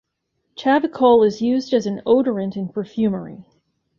[0.55, 3.45] Chavicol is used as an odorant in perfumery.